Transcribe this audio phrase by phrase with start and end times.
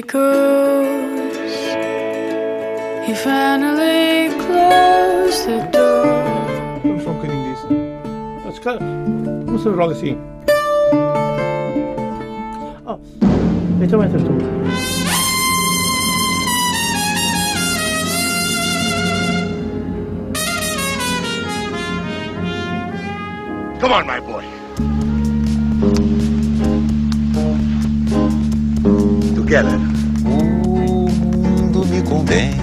[0.00, 1.26] because
[3.04, 6.06] he finally closed the door.
[6.84, 7.66] Vamos só um bocadinho disso.
[8.46, 8.78] Ah, se calhar,
[9.44, 10.16] Vamos fazer logo assim.
[12.86, 12.98] Oh,
[13.82, 14.32] então entras tu.
[23.80, 24.44] Come on, my boy.
[29.34, 29.87] Together.
[32.28, 32.57] 네.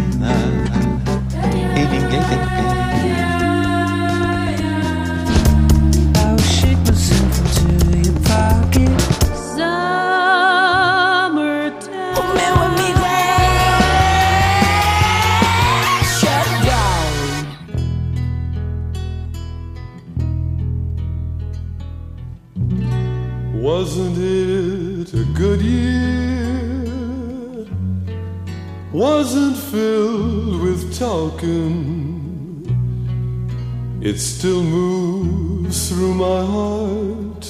[34.46, 37.46] Still moves through my heart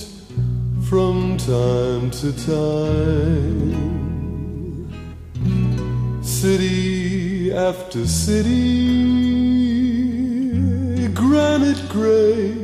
[0.87, 3.73] from time to time.
[6.23, 8.53] City after city,
[11.09, 12.55] granite gray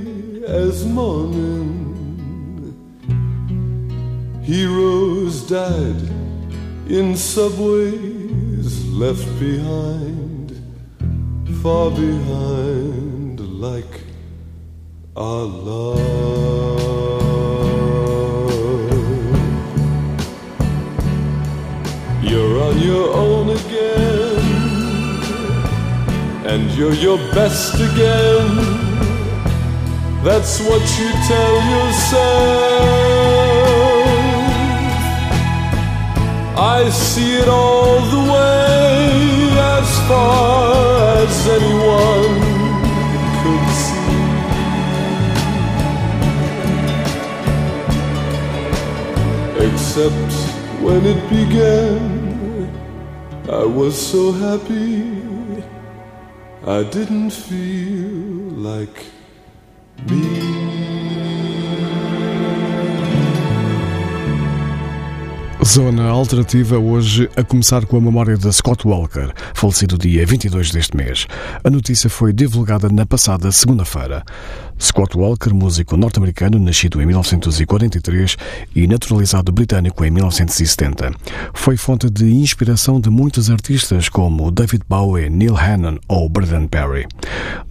[0.48, 1.74] as morning.
[4.44, 6.02] Heroes died
[6.88, 10.54] in subways left behind,
[11.62, 14.11] far behind, like
[15.16, 16.00] love.
[22.23, 24.40] You're on your own again,
[26.45, 28.56] and you're your best again.
[30.23, 33.02] That's what you tell yourself.
[36.58, 42.51] I see it all the way as far as anyone
[49.94, 50.34] Except
[50.81, 52.72] when it began,
[53.50, 55.03] I was so happy.
[56.66, 59.06] I didn't feel like
[65.63, 70.97] Zona Alternativa hoje a começar com a memória de Scott Walker, falecido dia 22 deste
[70.97, 71.28] mês.
[71.63, 74.24] A notícia foi divulgada na passada segunda-feira.
[74.81, 78.36] Scott Walker, músico norte-americano, nascido em 1943
[78.75, 81.12] e naturalizado britânico em 1970.
[81.53, 87.08] Foi fonte de inspiração de muitos artistas como David Bowie, Neil Hannon ou Braden Perry.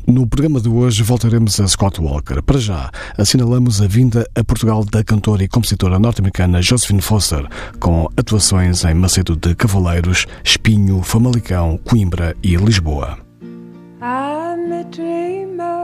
[0.06, 2.40] No programa de hoje voltaremos a Scott Walker.
[2.42, 7.44] Para já, assinalamos a vinda a Portugal da cantora e compositora norte-americana Josephine Foster,
[7.80, 13.18] com atuações em Macedo de Cavaleiros, Espinho, Famalicão, Coimbra e Lisboa.
[14.00, 15.79] I'm a dreamer.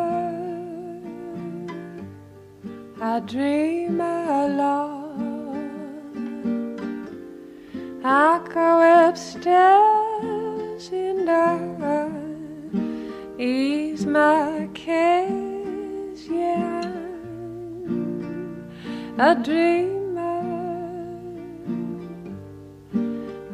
[2.99, 4.87] I dream a alone.
[8.03, 12.09] I go upstairs and I
[13.39, 16.27] ease my cares.
[16.27, 16.81] Yeah,
[19.19, 20.41] a dreamer.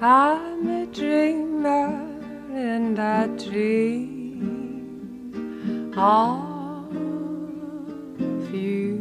[0.00, 1.88] I'm a dreamer
[2.52, 4.22] and I dream
[5.96, 6.94] of
[8.54, 8.91] you.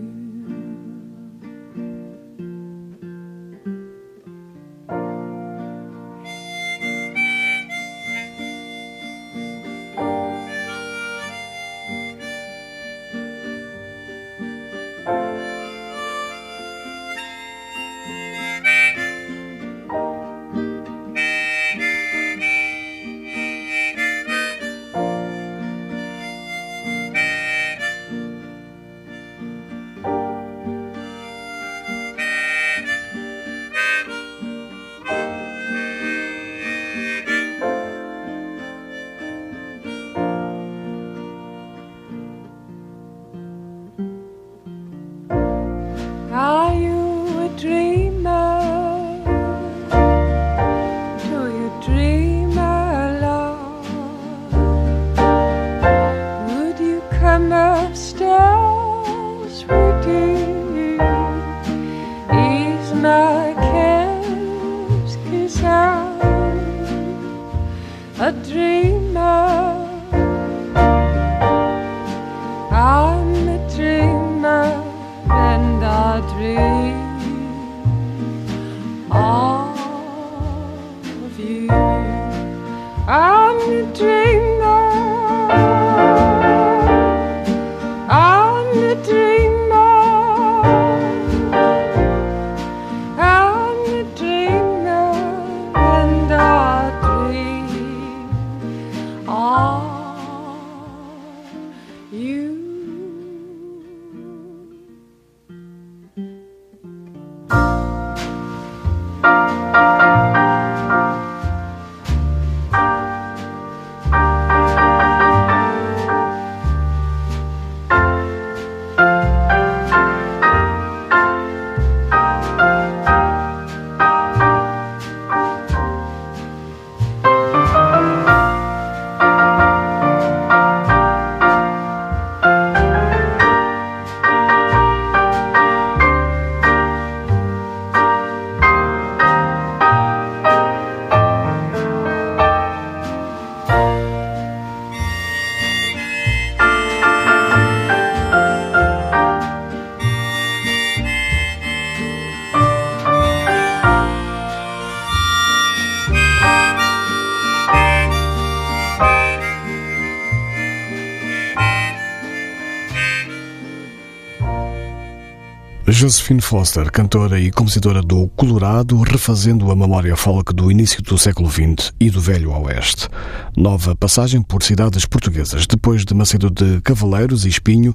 [166.01, 171.47] Josephine Foster, cantora e compositora do Colorado, refazendo a memória folk do início do século
[171.47, 173.07] XX e do Velho Oeste.
[173.55, 175.67] Nova passagem por cidades portuguesas.
[175.67, 177.93] Depois de Macedo de Cavaleiros e Espinho,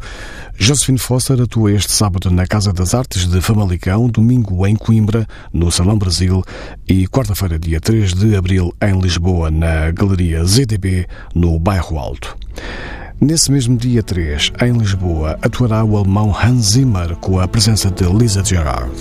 [0.54, 5.72] Josephine Foster atua este sábado na Casa das Artes de Famalicão, domingo em Coimbra, no
[5.72, 6.44] Salão Brasil,
[6.86, 12.36] e quarta-feira, dia 3 de abril, em Lisboa, na Galeria ZDB, no Bairro Alto.
[13.18, 18.04] Nesse mesmo dia 3, em Lisboa, atuará o alemão Hans Zimmer com a presença de
[18.04, 18.92] Lisa Gerard.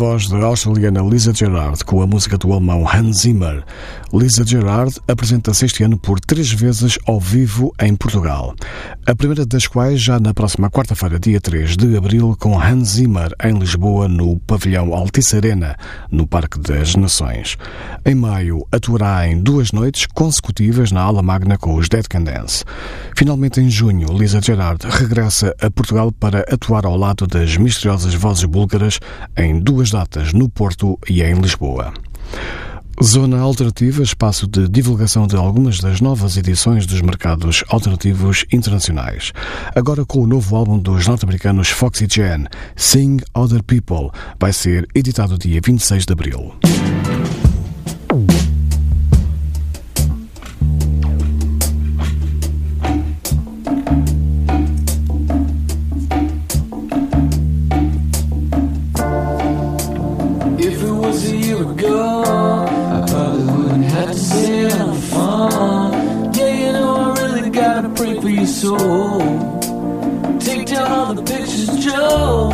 [0.00, 3.62] Voz da australiana Lisa Gerard com a música do alemão Hans Zimmer.
[4.10, 8.54] Lisa Gerard apresenta-se este ano por três vezes ao vivo em Portugal.
[9.10, 13.34] A primeira das quais já na próxima quarta-feira, dia 3 de abril, com Hans Zimmer
[13.42, 15.76] em Lisboa, no pavilhão Altice Arena,
[16.12, 17.58] no Parque das Nações.
[18.06, 22.64] Em maio, atuará em duas noites consecutivas na Ala Magna com os Dead Can Dance.
[23.16, 28.44] Finalmente, em junho, Lisa Gerard regressa a Portugal para atuar ao lado das misteriosas vozes
[28.44, 29.00] búlgaras
[29.36, 31.92] em duas datas no Porto e em Lisboa.
[33.02, 39.32] Zona Alternativa, espaço de divulgação de algumas das novas edições dos mercados alternativos internacionais.
[39.74, 42.44] Agora com o novo álbum dos norte-americanos Foxy Jen,
[42.76, 46.54] Sing Other People, vai ser editado dia 26 de abril.
[68.60, 69.20] Soul.
[70.38, 72.50] Take down all the pictures, Joe.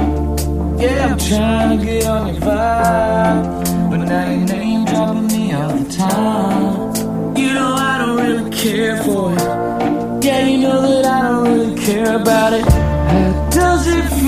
[0.79, 3.91] Yeah, I'm trying to get on your vibe.
[3.91, 7.37] But now your name dropping me all the time.
[7.37, 10.25] You know, I don't really care for it.
[10.25, 12.65] Yeah, you know that I don't really care about it.
[12.65, 14.26] How does it feel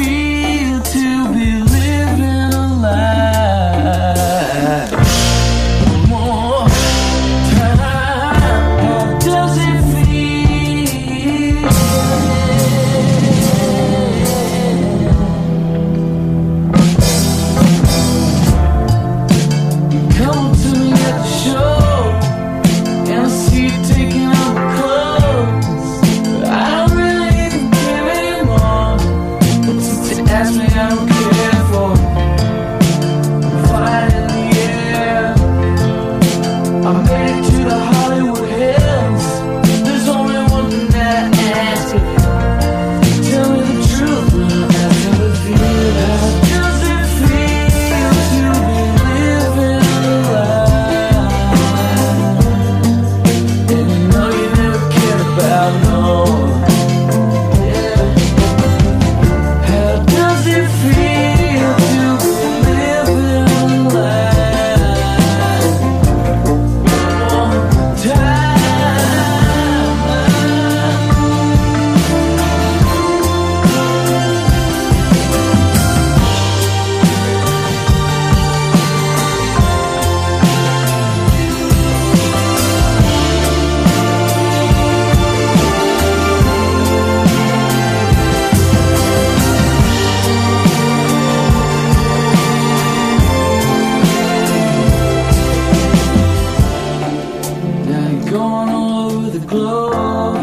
[99.48, 100.36] globe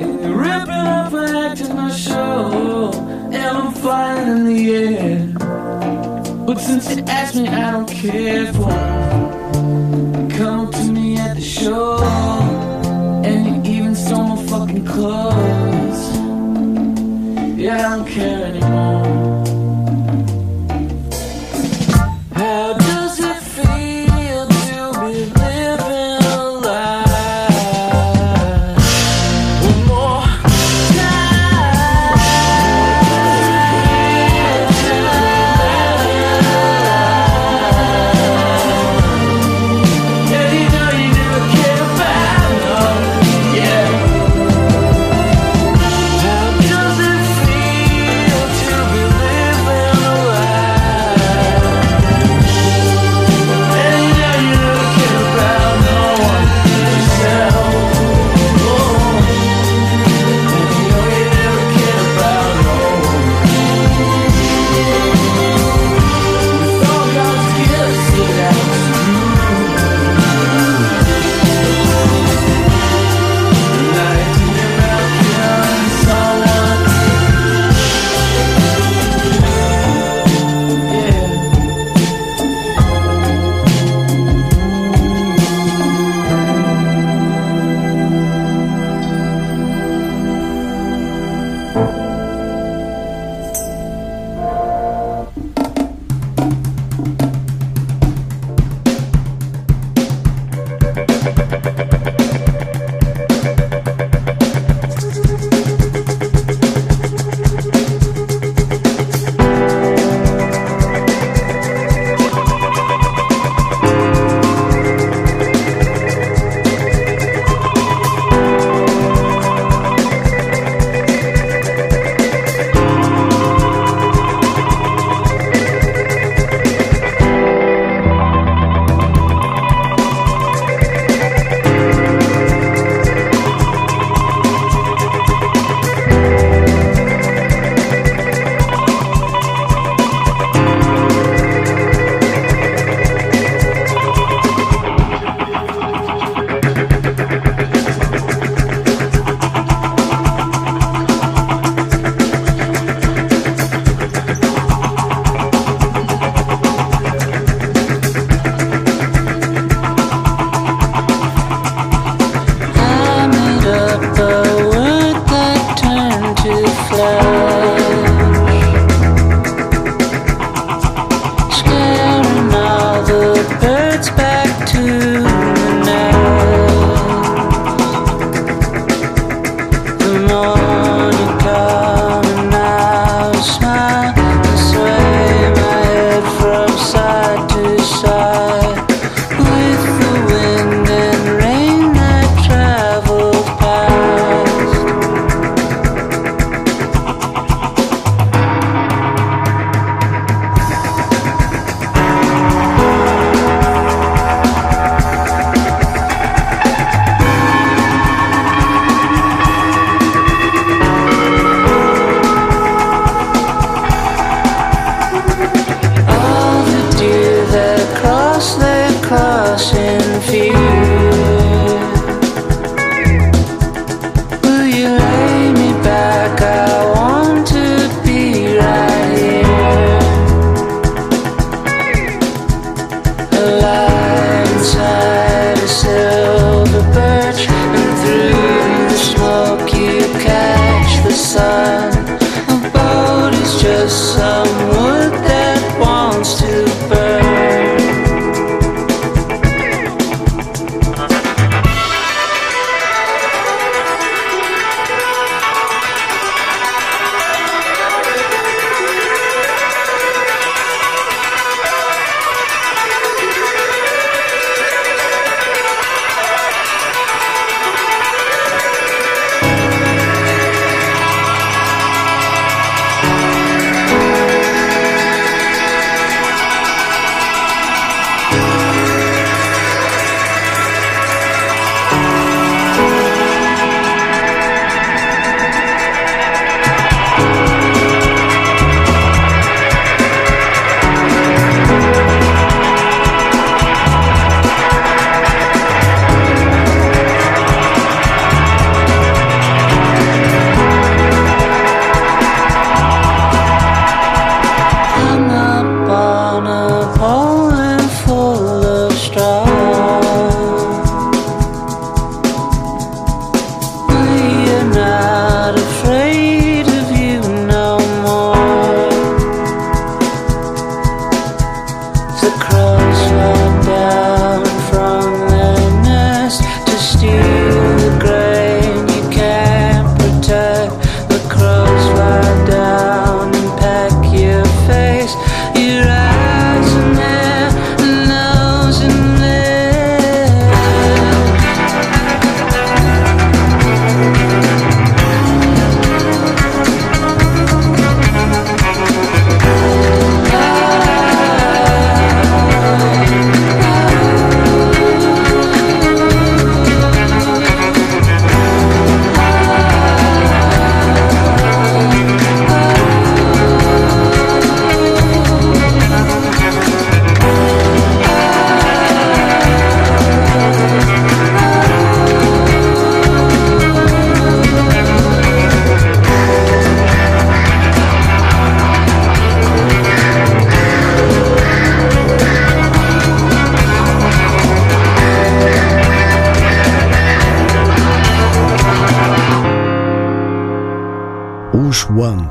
[0.00, 2.90] And you're ripping up and acting my show
[3.32, 5.26] And I'm flying in the air
[6.46, 11.42] But since you asked me, I don't care for it Come to me at the
[11.42, 11.98] show
[13.24, 16.02] And you even stole my fucking clothes.
[17.58, 19.21] Yeah, I don't care anymore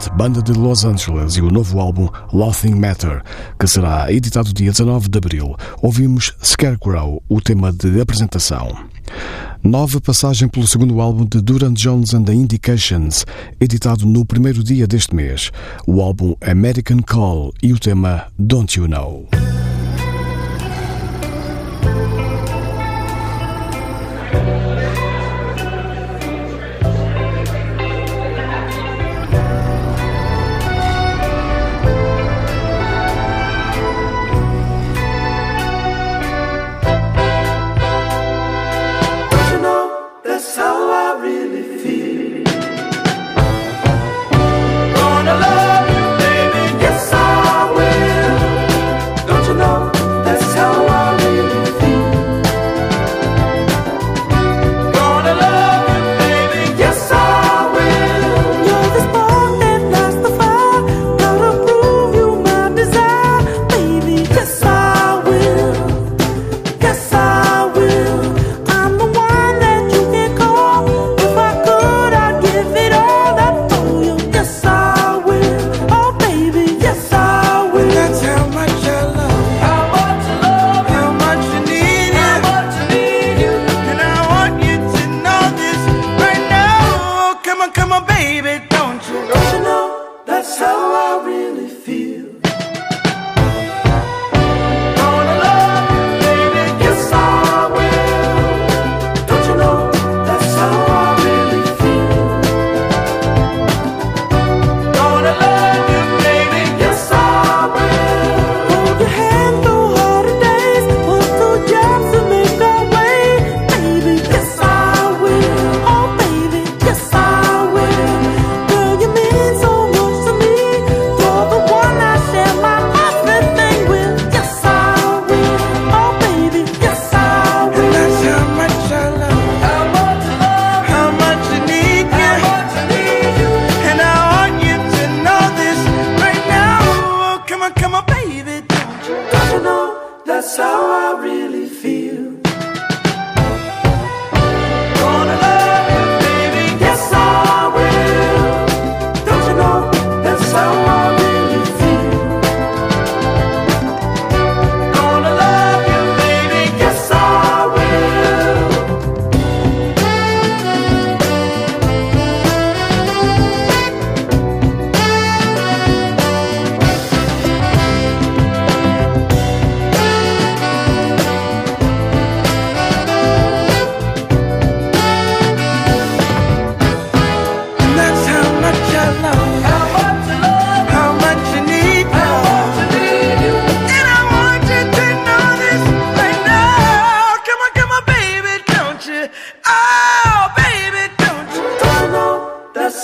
[0.10, 3.22] banda de Los Angeles e o novo álbum Laughing Matter,
[3.60, 5.56] que será editado dia 19 de abril.
[5.82, 8.76] Ouvimos Scarecrow, o tema de apresentação.
[9.64, 13.26] Nova passagem pelo segundo álbum de Duran Jones and the Indications,
[13.60, 15.52] editado no primeiro dia deste mês.
[15.86, 19.41] O álbum American Call e o tema Don't You Know.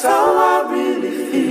[0.04, 1.47] how I really feel.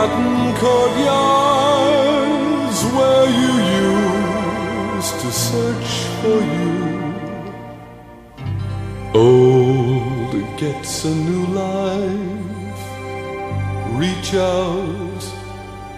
[0.00, 1.68] Forgotten courtyards
[2.96, 3.52] where you
[4.96, 6.74] used to search for you.
[9.12, 12.82] Old gets a new life.
[13.92, 15.22] Reach out,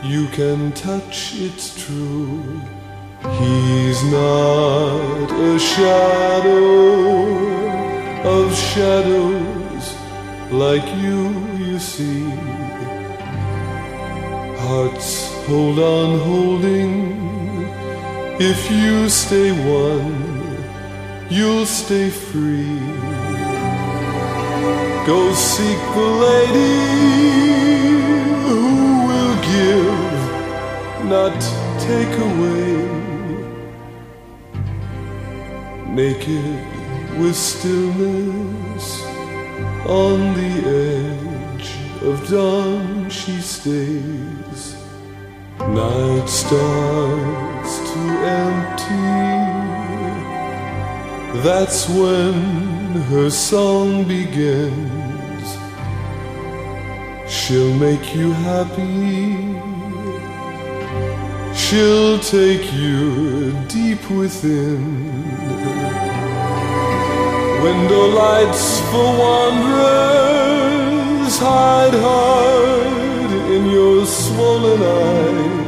[0.03, 2.61] you can touch, it's true.
[3.39, 6.63] He's not a shadow
[8.25, 9.95] of shadows
[10.51, 12.52] like you, you see.
[14.73, 16.93] Hearts hold on holding.
[18.41, 20.15] If you stay one,
[21.29, 22.81] you'll stay free.
[25.11, 26.79] Go seek the lady
[28.49, 28.63] who
[29.09, 30.23] will give,
[31.17, 31.39] not
[31.89, 32.73] take away.
[36.01, 36.61] Naked
[37.21, 38.87] with stillness
[39.85, 40.55] on the
[40.89, 41.23] edge
[42.09, 44.52] of dawn she stays.
[45.73, 48.01] Night starts to
[48.45, 49.33] empty.
[51.41, 52.35] That's when
[53.09, 55.57] her song begins.
[57.27, 59.63] She'll make you happy.
[61.57, 65.23] She'll take you deep within.
[67.63, 70.53] Window lights for wanderers
[71.39, 75.62] hide hard in your swollen eyes.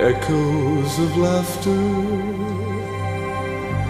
[0.00, 2.48] Echoes of laughter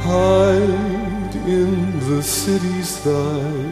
[0.01, 3.68] hide in the city's thighs.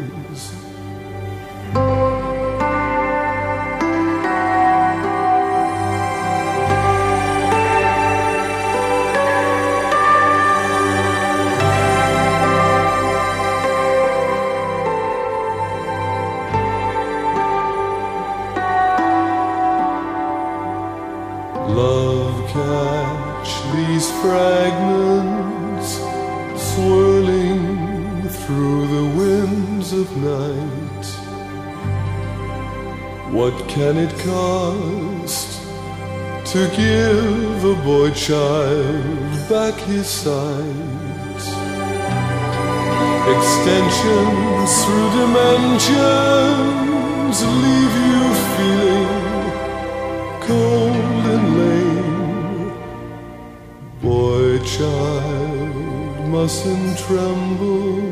[34.26, 35.62] Cost
[36.52, 41.44] to give a boy child back his sight?
[43.34, 45.96] Extensions through dimensions
[47.62, 48.22] leave you
[48.54, 49.26] feeling
[50.46, 52.70] cold and lame.
[54.02, 58.02] Boy, child, mustn't tremble,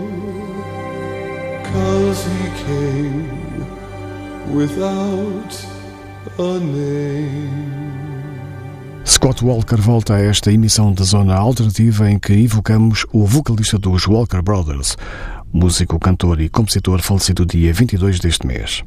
[1.73, 3.45] cause he came
[4.55, 5.74] without
[6.39, 7.75] a name.
[9.07, 14.07] Scott Walker volta a esta emissão da Zona Alternativa em que evocamos o vocalista dos
[14.07, 14.97] Walker Brothers,
[15.55, 18.83] músico, cantor e compositor falecido dia 22 deste mês.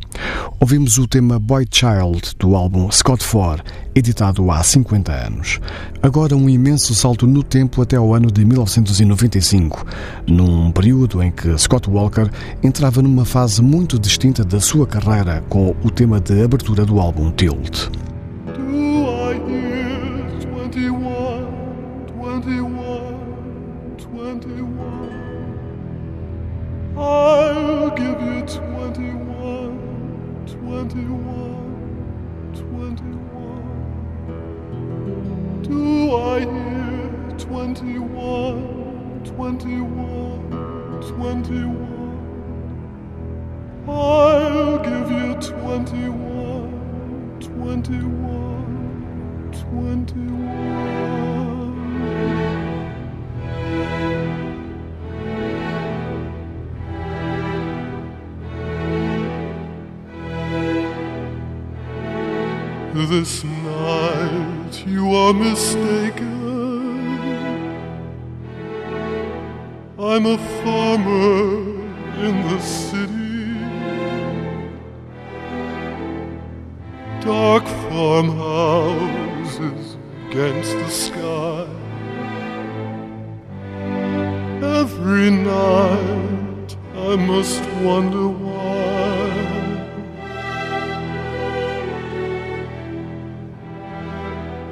[0.59, 3.63] Ouvimos o tema Boy Child do álbum Scott 4,
[3.95, 5.61] editado há 50 anos.
[6.03, 9.85] Agora um imenso salto no tempo até ao ano de 1995,
[10.27, 12.29] num período em que Scott Walker
[12.61, 17.31] entrava numa fase muito distinta da sua carreira com o tema de abertura do álbum
[17.31, 17.89] Tilt.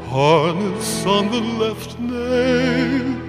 [0.09, 3.21] Harness on the left nail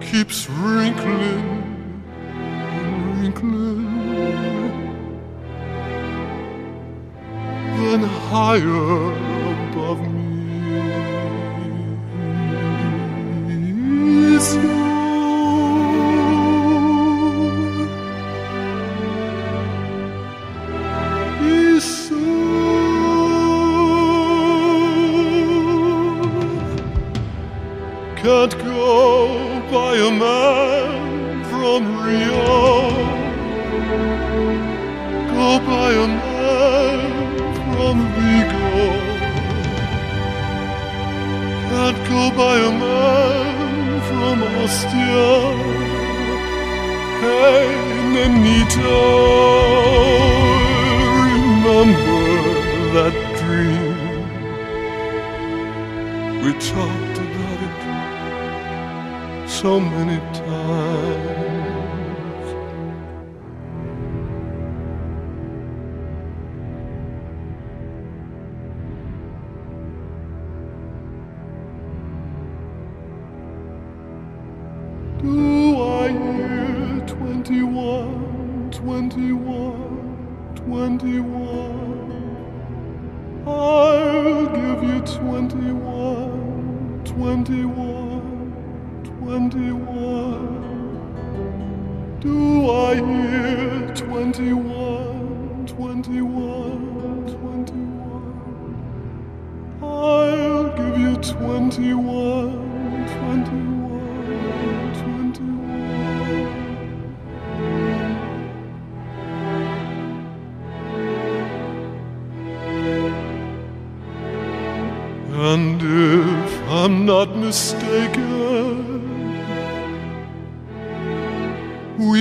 [0.00, 3.90] keeps wrinkling and wrinkling.
[7.76, 9.29] Then higher.
[78.90, 83.46] 21, 21, 21?
[83.46, 92.18] I'll give you 21, 21, 21.
[92.18, 99.82] Do I hear 21, 21, 21?
[99.84, 103.69] I'll give you 21, 21,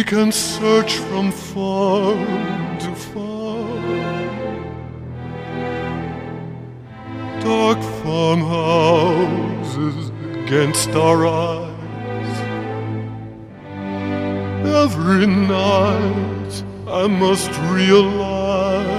[0.10, 2.15] can search from far
[2.80, 3.63] to far.
[7.41, 8.89] Dark farmhouses
[10.34, 12.39] against our eyes.
[14.84, 18.89] Every night I must realize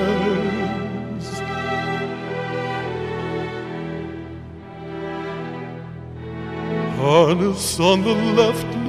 [7.01, 8.80] harness on the left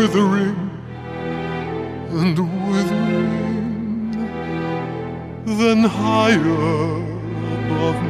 [0.00, 0.56] withering
[2.08, 2.38] and
[2.72, 4.12] withering,
[5.44, 6.38] then higher
[7.66, 8.09] above me.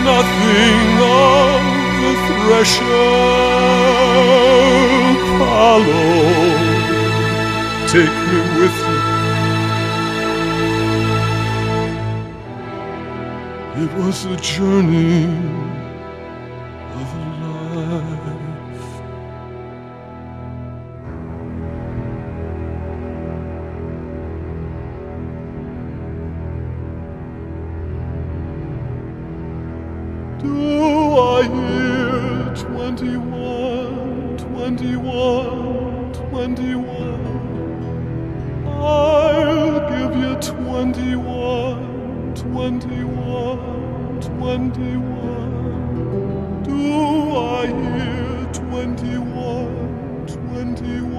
[0.05, 1.61] nothing of
[2.03, 3.11] the thresher.
[5.39, 6.13] Follow,
[7.89, 9.01] take me with you.
[13.83, 15.66] It was a journey
[30.47, 37.27] Do I hear 21, 21, 21?
[38.69, 45.17] I'll give you 21, 21, 21.
[46.63, 46.79] Do
[47.37, 51.17] I hear 21, 21,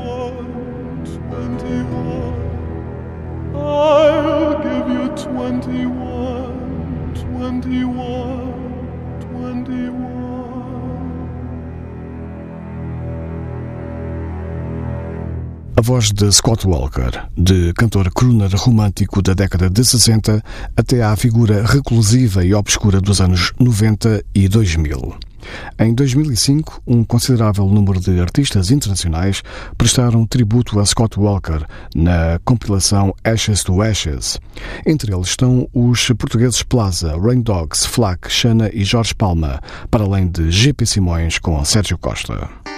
[1.04, 2.48] 21?
[3.56, 5.87] I'll give you 21,
[15.88, 20.44] voz de Scott Walker, de cantor crooner romântico da década de 60
[20.76, 25.16] até à figura reclusiva e obscura dos anos 90 e 2000.
[25.80, 29.42] Em 2005, um considerável número de artistas internacionais
[29.78, 31.66] prestaram tributo a Scott Walker
[31.96, 34.38] na compilação Ashes to Ashes.
[34.86, 40.28] Entre eles estão os portugueses Plaza, Rain Dogs, Flack, Xana e Jorge Palma, para além
[40.28, 42.77] de GP Simões com Sérgio Costa.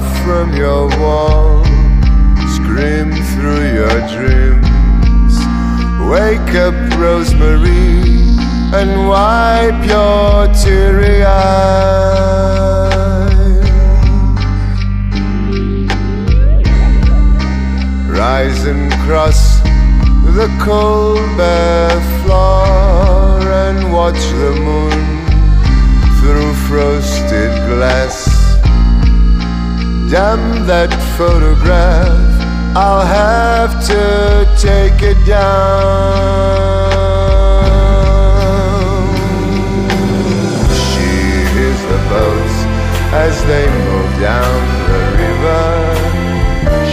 [0.00, 1.64] From your wall,
[2.56, 5.34] scream through your dreams.
[6.10, 8.02] Wake up, Rosemary,
[8.74, 12.56] and wipe your teary eyes.
[18.08, 19.60] Rise and cross
[20.36, 25.00] the cold bare floor and watch the moon
[26.20, 28.35] through frosted glass.
[30.08, 32.06] Damn that photograph,
[32.76, 36.06] I'll have to take it down.
[40.70, 41.10] She
[41.50, 42.56] hears the boats
[43.18, 45.66] as they move down the river.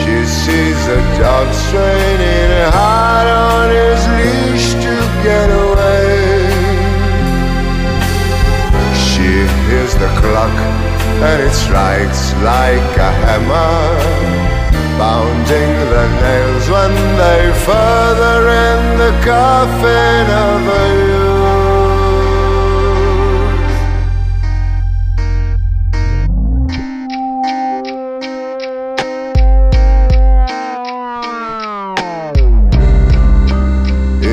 [0.01, 6.49] She sees a dog straining hard on his leash to get away.
[9.05, 10.92] She hears the clock
[11.25, 13.97] and it strikes like a hammer,
[14.99, 21.53] pounding the nails when they further in the coffin of a youth.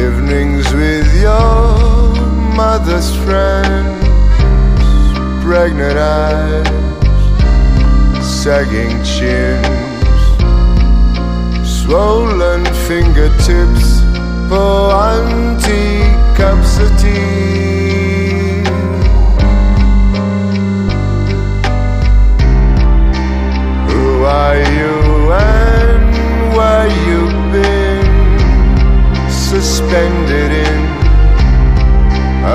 [0.03, 2.15] Evenings with your
[2.57, 4.05] mother's friends,
[5.45, 6.70] pregnant eyes,
[8.51, 9.65] sagging chins,
[11.63, 14.03] swollen fingertips,
[14.49, 16.03] pour empty
[16.35, 18.65] cups of tea.
[23.89, 24.97] Who are you
[25.31, 26.03] and
[26.57, 27.21] where you
[27.53, 28.11] been?
[29.31, 30.81] Suspended in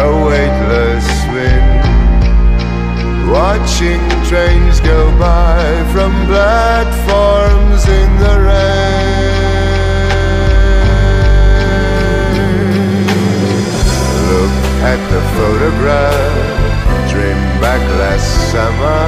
[0.02, 1.88] a weightless wind,
[3.32, 5.63] watching trains go by
[5.93, 9.31] from platforms in the rain.
[14.31, 14.55] Look
[14.91, 19.03] at the photograph, dream back last summer.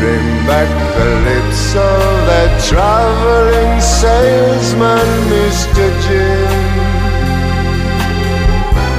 [0.00, 5.84] Dream back the lips of that traveling salesman, Mr.
[6.04, 6.62] Jim.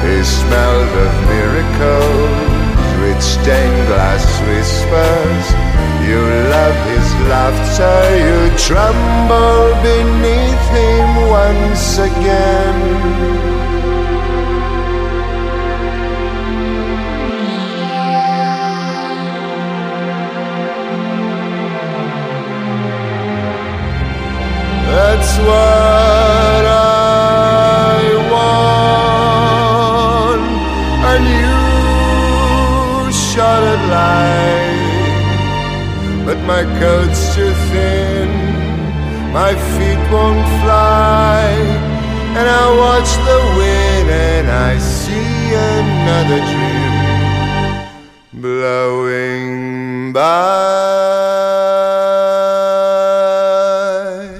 [0.05, 2.54] He smelled of miracles
[3.01, 5.45] with stained glass whispers.
[6.07, 6.19] You
[6.55, 13.44] love his laughter, you tremble beneath him once again.
[36.55, 38.29] My coat's too thin,
[39.33, 41.43] my feet won't fly,
[42.37, 46.93] and I watch the wind and I see another dream
[48.31, 50.21] blowing by.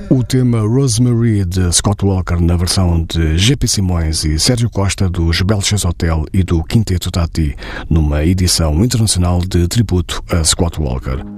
[0.09, 5.41] O tema Rosemary de Scott Walker na versão de GP Simões e Sérgio Costa dos
[5.41, 7.57] Belches Hotel e do Quinteto Tati,
[7.89, 11.35] numa edição internacional de tributo a Scott Walker.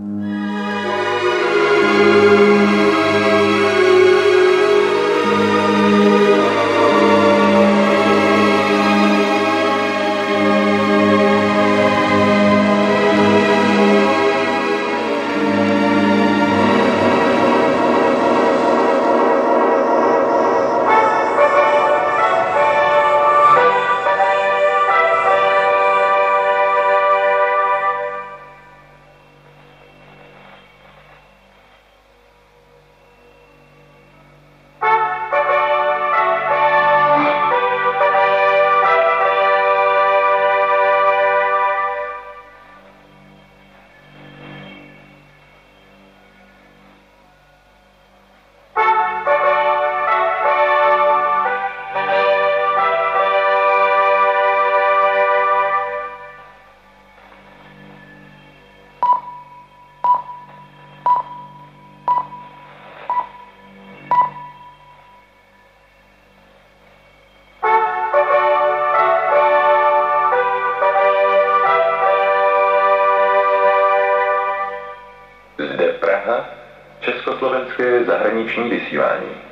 [78.06, 79.47] Zahraniční vysílání.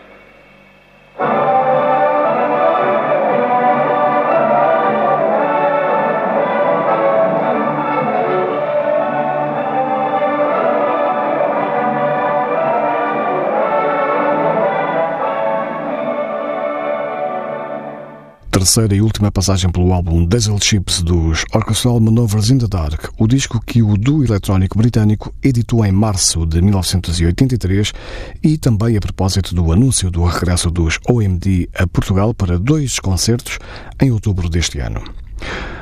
[18.65, 23.27] Terceira e última passagem pelo álbum Diesel Chips dos Orchestral Manovers in the Dark, o
[23.27, 27.93] disco que o duo eletrónico britânico editou em março de 1983
[28.41, 33.59] e também a propósito do anúncio do regresso dos OMD a Portugal para dois concertos
[34.01, 35.03] em outubro deste ano.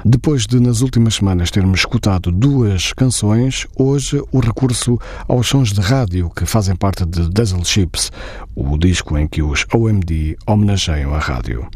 [0.05, 5.79] Depois de, nas últimas semanas, termos escutado duas canções, hoje o recurso aos sons de
[5.79, 8.11] rádio que fazem parte de Dazzle Chips,
[8.53, 11.67] o disco em que os OMD homenageiam a rádio.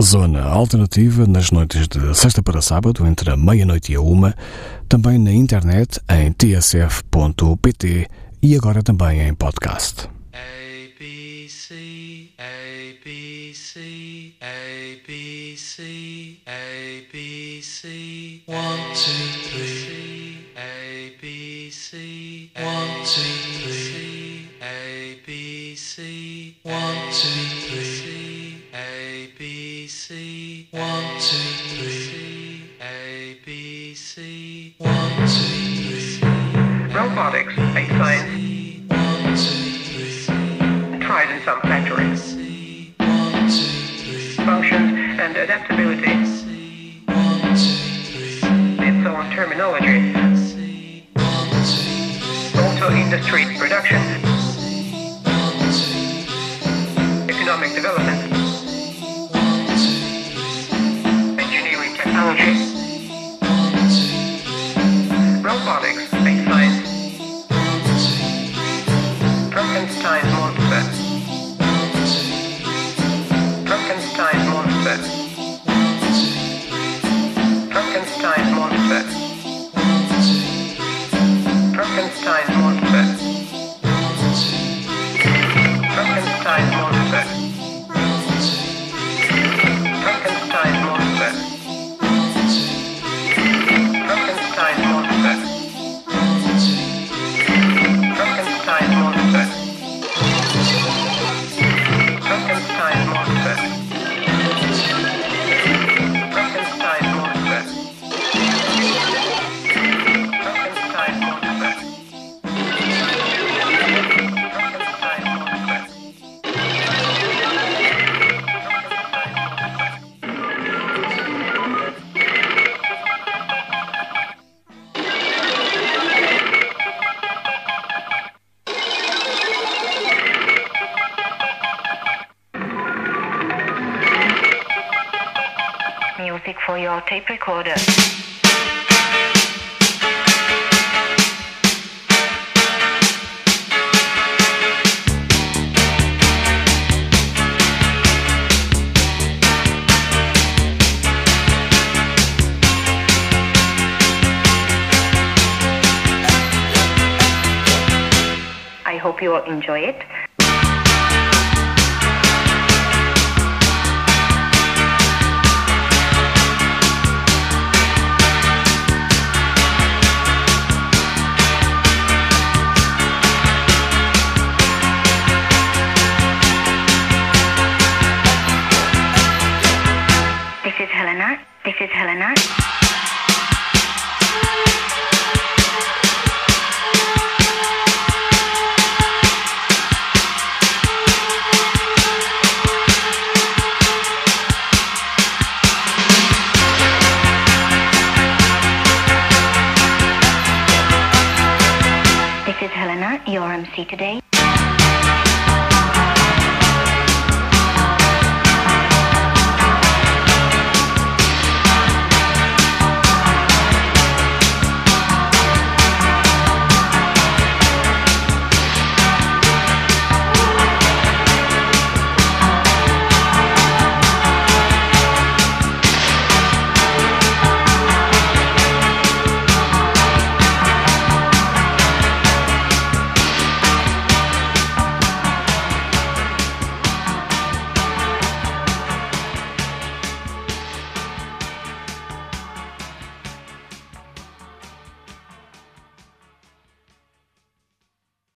[0.00, 4.34] Zona alternativa nas noites de sexta para sábado, entre a meia-noite e a uma,
[4.88, 8.06] também na internet em tsf.pt
[8.42, 10.08] e agora também em podcast.
[37.12, 38.32] Robotics, a science
[41.04, 42.22] tried in some factories.
[44.36, 46.10] Functions and adaptability,
[48.80, 50.14] its own terminology.
[52.56, 54.00] Auto industry production,
[57.28, 58.21] economic development,